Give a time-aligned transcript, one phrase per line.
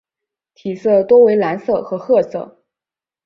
[0.55, 2.63] 体色多为蓝色和褐色。